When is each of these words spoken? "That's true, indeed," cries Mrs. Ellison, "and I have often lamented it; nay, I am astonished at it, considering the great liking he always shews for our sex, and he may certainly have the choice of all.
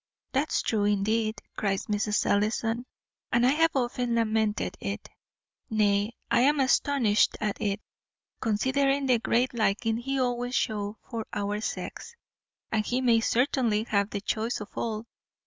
"That's 0.31 0.63
true, 0.63 0.85
indeed," 0.85 1.43
cries 1.55 1.85
Mrs. 1.85 2.25
Ellison, 2.25 2.87
"and 3.31 3.45
I 3.45 3.51
have 3.51 3.75
often 3.75 4.15
lamented 4.15 4.75
it; 4.79 5.07
nay, 5.69 6.13
I 6.31 6.39
am 6.39 6.59
astonished 6.59 7.37
at 7.39 7.61
it, 7.61 7.79
considering 8.39 9.05
the 9.05 9.19
great 9.19 9.53
liking 9.53 9.97
he 9.97 10.19
always 10.19 10.55
shews 10.55 10.95
for 11.07 11.27
our 11.33 11.61
sex, 11.61 12.15
and 12.71 12.83
he 12.83 12.99
may 12.99 13.19
certainly 13.19 13.83
have 13.91 14.09
the 14.09 14.21
choice 14.21 14.59
of 14.59 14.75
all. 14.75 15.05